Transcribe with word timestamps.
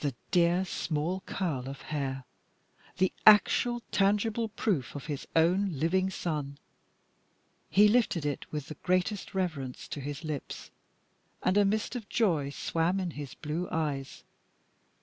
The 0.00 0.14
dear 0.30 0.64
small 0.64 1.20
curl 1.26 1.68
of 1.68 1.82
hair! 1.82 2.24
The 2.96 3.12
actual, 3.26 3.82
tangible 3.92 4.48
proof 4.48 4.94
of 4.96 5.04
his 5.04 5.26
own 5.36 5.78
living 5.78 6.08
son. 6.08 6.56
He 7.68 7.88
lifted 7.88 8.24
it 8.24 8.50
with 8.50 8.68
the 8.68 8.76
greatest 8.76 9.34
reverence 9.34 9.86
to 9.88 10.00
his 10.00 10.24
lips, 10.24 10.70
and 11.42 11.58
a 11.58 11.66
mist 11.66 11.94
of 11.94 12.08
joy 12.08 12.48
swam 12.48 12.98
in 12.98 13.10
his 13.10 13.34
blue 13.34 13.68
eyes. 13.70 14.24